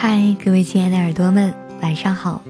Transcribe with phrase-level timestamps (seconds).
[0.00, 2.40] 嗨，各位亲爱的耳朵们，晚上好！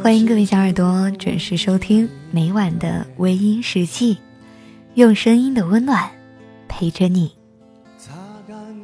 [0.00, 4.16] 欢迎各位小耳朵准时收听每晚的微音时记，
[4.94, 6.08] 用声音的温暖
[6.68, 7.32] 陪着你。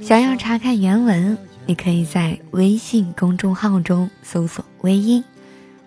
[0.01, 5.23] 想要查看原文，你可以在微信公众号中搜索“微音”，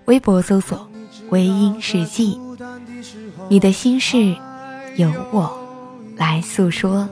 [0.08, 0.90] 微博搜索
[1.32, 2.40] “微音时记”。
[3.50, 4.34] 你的心事，
[4.96, 5.52] 由我
[6.16, 7.10] 来诉说。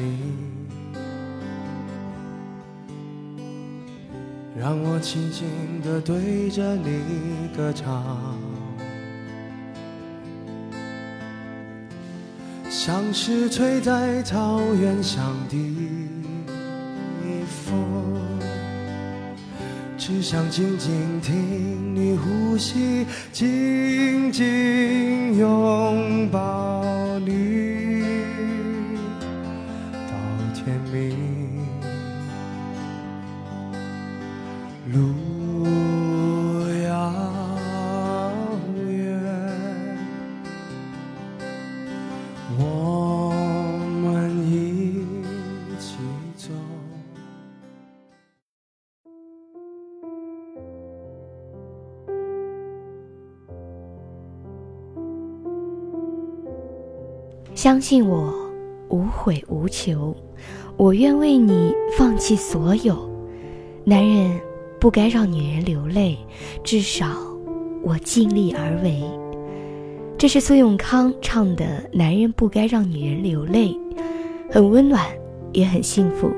[0.00, 0.34] 你，
[4.58, 5.46] 让我轻轻
[5.82, 7.02] 地对着你
[7.54, 8.38] 歌唱，
[12.70, 15.56] 像是吹在草原上的
[17.46, 18.18] 风，
[19.98, 27.69] 只想静静听你呼吸，紧紧拥抱你。
[57.60, 58.32] 相信我，
[58.88, 60.16] 无悔无求。
[60.78, 62.96] 我愿为你放弃所有，
[63.84, 64.40] 男人
[64.80, 66.16] 不该让女人流泪，
[66.64, 67.06] 至少
[67.82, 69.02] 我尽力而为。
[70.16, 73.68] 这是苏永康唱的《男人不该让女人流泪》，
[74.50, 75.04] 很温暖，
[75.52, 76.30] 也很幸福。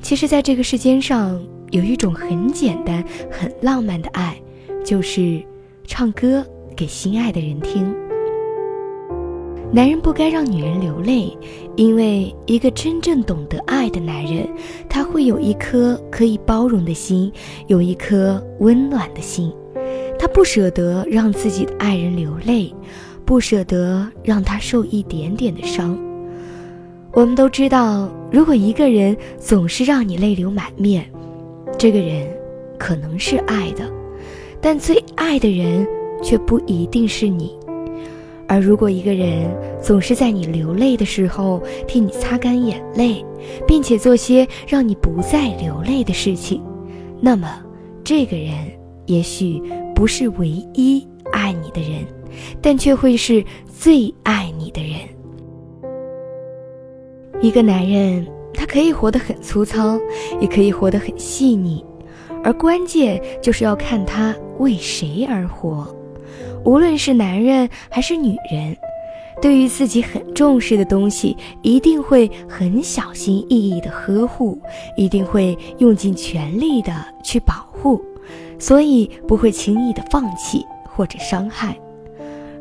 [0.00, 1.38] 其实，在这个世间上，
[1.72, 4.40] 有一种很简单、很浪漫的爱，
[4.82, 5.42] 就是
[5.84, 6.42] 唱歌
[6.74, 7.94] 给心爱的人听。
[9.74, 11.34] 男人不该让女人流泪，
[11.76, 14.46] 因为一个真正懂得爱的男人，
[14.86, 17.32] 他会有一颗可以包容的心，
[17.68, 19.50] 有一颗温暖的心。
[20.18, 22.70] 他不舍得让自己的爱人流泪，
[23.24, 25.98] 不舍得让他受一点点的伤。
[27.14, 31.10] 我们都知道，如果一个人总是让你泪流满面，
[31.78, 32.28] 这个人
[32.78, 33.90] 可能是爱的，
[34.60, 35.86] 但最爱的人
[36.22, 37.56] 却不一定是你。
[38.52, 43.24] 而如果一个人总是在你流泪的时候替你擦干眼泪，
[43.66, 46.62] 并且做些让你不再流泪的事情，
[47.18, 47.62] 那么
[48.04, 48.52] 这个人
[49.06, 49.58] 也许
[49.94, 51.02] 不是唯一
[51.32, 52.04] 爱你的人，
[52.60, 54.98] 但却会是最爱你的人。
[57.40, 59.98] 一个男人，他可以活得很粗糙，
[60.42, 61.82] 也可以活得很细腻，
[62.44, 65.86] 而关键就是要看他为谁而活。
[66.64, 68.76] 无论是男人还是女人，
[69.40, 74.60] 对于自己很重视的东西，一定会很小心翼翼的呵护，
[74.96, 76.92] 一定会用尽全力的
[77.24, 78.00] 去保护，
[78.58, 81.76] 所以不会轻易的放弃或者伤害。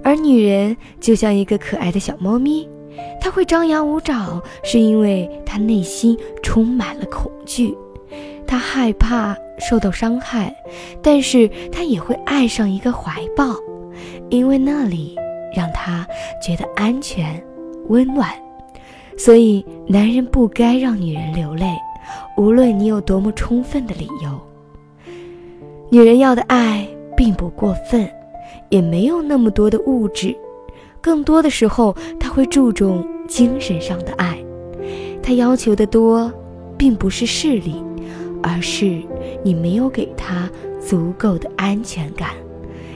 [0.03, 2.68] 而女人就像一个可爱的小猫咪，
[3.19, 7.78] 它会张牙舞爪，是因为她内心充满了恐惧，
[8.47, 10.56] 她害怕受到伤害，
[11.03, 13.56] 但是她也会爱上一个怀抱。
[14.31, 15.16] 因为那里
[15.53, 16.08] 让他
[16.42, 17.40] 觉得安全、
[17.90, 18.30] 温暖，
[19.18, 21.68] 所以男人不该让女人流泪，
[22.38, 24.40] 无论你有多么充分的理由。
[25.90, 26.88] 女人要的爱
[27.18, 28.09] 并不过分，
[28.69, 30.34] 也没有那么多的物质，
[31.02, 34.38] 更多的时候她会注重精神上的爱。
[35.22, 36.31] 她要求的多，
[36.78, 37.84] 并不是势力，
[38.42, 39.02] 而是
[39.44, 40.50] 你没有给她
[40.80, 42.30] 足够的安全感。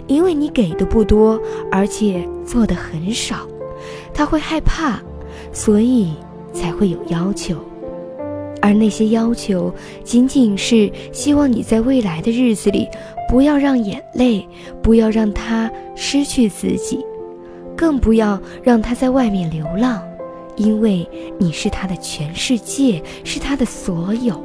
[0.07, 1.39] 因为你给的不多，
[1.71, 3.47] 而且做的很少，
[4.13, 4.99] 他会害怕，
[5.51, 6.13] 所以
[6.53, 7.57] 才会有要求。
[8.61, 9.73] 而那些要求，
[10.03, 12.88] 仅仅是希望你在未来的日子里，
[13.29, 14.47] 不要让眼泪，
[14.81, 17.05] 不要让他失去自己，
[17.75, 20.01] 更不要让他在外面流浪，
[20.55, 24.41] 因为你是他的全世界，是他的所有。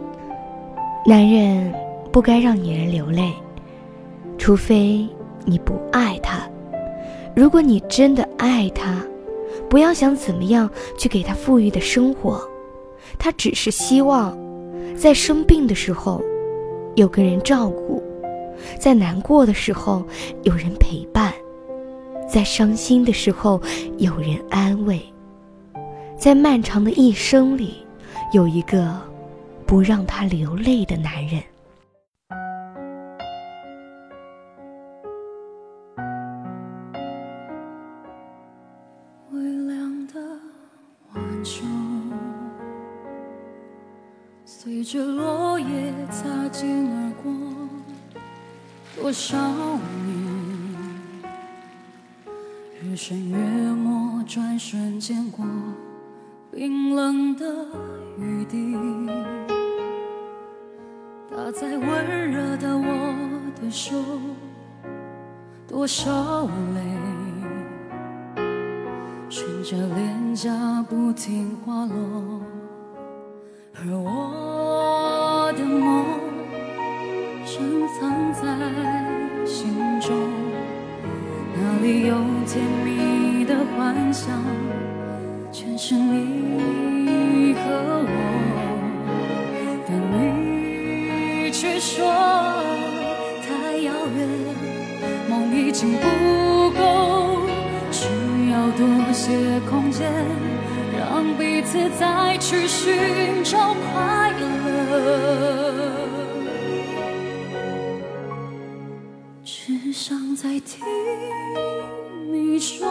[1.07, 1.73] 男人
[2.13, 3.33] 不该让女人流泪，
[4.37, 5.07] 除非。
[5.45, 6.49] 你不爱他，
[7.35, 9.03] 如果你真的爱他，
[9.69, 12.41] 不要想怎么样去给他富裕的生活，
[13.19, 14.37] 他只是希望，
[14.97, 16.23] 在生病的时候，
[16.95, 18.03] 有个人照顾，
[18.79, 20.05] 在难过的时候
[20.43, 21.33] 有人陪伴，
[22.29, 23.61] 在伤心的时候
[23.99, 25.01] 有人安慰，
[26.17, 27.75] 在漫长的一生里，
[28.33, 28.97] 有一个
[29.67, 31.43] 不让他流泪的男人。
[44.83, 47.31] 随着落叶擦肩而过，
[48.97, 49.37] 多少
[50.07, 50.17] 年，
[52.83, 55.45] 日升月没，转瞬间过，
[56.51, 57.45] 冰冷的
[58.17, 58.75] 雨滴
[61.31, 63.15] 打在温热的我
[63.61, 63.95] 的手，
[65.69, 66.81] 多少泪
[69.29, 72.41] 顺着脸颊不停滑落。
[73.83, 74.60] 而我
[77.53, 77.59] 深
[77.89, 78.47] 藏在
[79.45, 80.15] 心中，
[81.53, 82.15] 那里有
[82.47, 84.31] 甜蜜的幻想，
[85.51, 87.61] 全是你和
[88.07, 88.09] 我，
[89.85, 92.07] 但你却说
[93.43, 94.29] 太遥远，
[95.29, 97.49] 梦已经不够，
[97.91, 98.07] 需
[98.53, 100.09] 要多些空间。
[100.97, 105.80] 让彼此再去寻找快乐，
[109.53, 110.87] 只想再听
[112.31, 112.87] 你说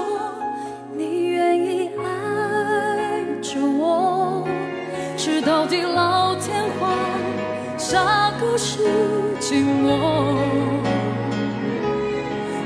[0.93, 4.45] 你愿意爱着我，
[5.15, 6.91] 直到地老天荒，
[7.77, 8.77] 下个世
[9.39, 10.35] 纪末。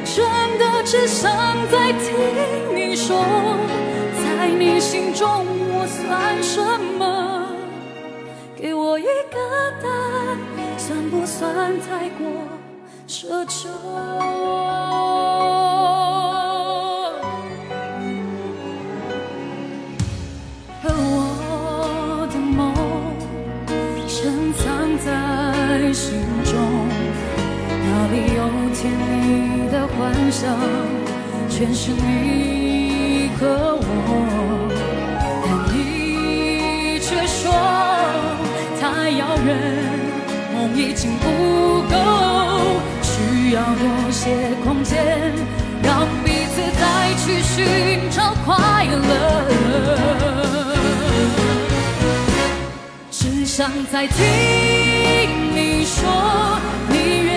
[0.03, 0.25] 真
[0.57, 1.31] 的只想
[1.71, 3.23] 再听你说。
[4.25, 6.59] 在你心中，我算什
[6.97, 7.47] 么？
[8.55, 10.37] 给我一个答案，
[10.79, 12.25] 算不算太过
[13.23, 13.69] 奢求？
[20.83, 22.75] 而我的梦
[24.09, 24.65] 深藏
[24.97, 25.07] 在
[25.93, 26.51] 心中，
[27.69, 28.39] 那里有
[28.75, 29.95] 甜蜜的幻
[30.29, 30.43] 想，
[31.49, 33.41] 全是你和
[33.79, 33.81] 我。
[35.45, 37.39] 但你却说
[38.81, 39.49] 太遥远
[40.53, 41.23] 梦已经不
[41.89, 41.95] 够，
[43.23, 44.29] 需要多些
[44.63, 45.31] 空间，
[45.81, 46.83] 让彼此再
[47.23, 47.55] 去寻
[48.09, 49.01] 找快乐。
[53.11, 54.15] 只想再听
[55.55, 56.59] 你说，
[56.89, 57.32] 你愿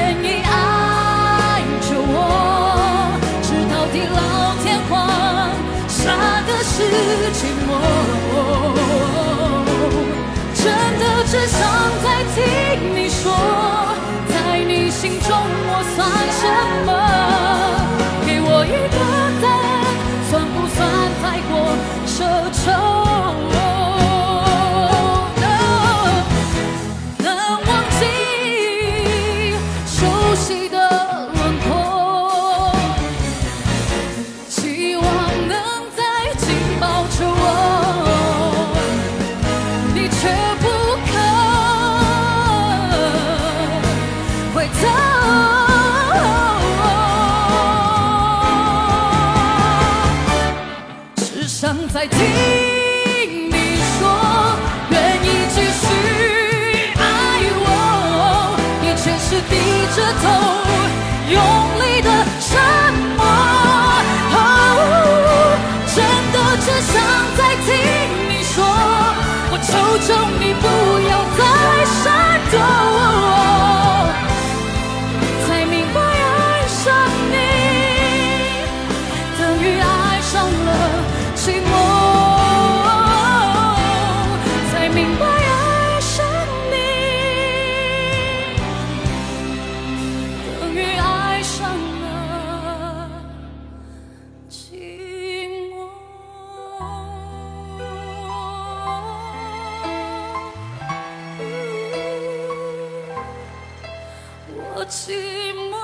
[104.88, 105.12] 寂
[105.54, 105.76] 寞。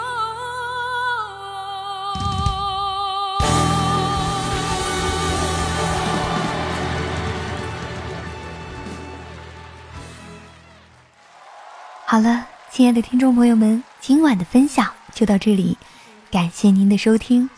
[12.04, 15.78] 好了，亲爱的听众朋友们，今晚的分享就到这里，
[16.30, 17.48] 感谢您的收听。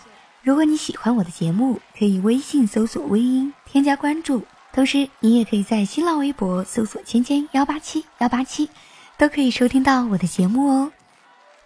[0.42, 8.70] 如果你喜欢我的节目，可以微信搜索“微音”添加关注，同时你也可以在新浪微博搜索“芊芊幺八七幺八七”，
[9.18, 10.92] 都可以收听到我的节目哦。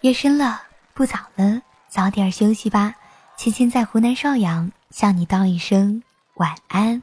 [0.01, 0.61] 夜深了，
[0.93, 2.95] 不早了，早点休息吧。
[3.35, 6.01] 亲亲在湖南邵阳向你道一声
[6.35, 7.01] 晚安。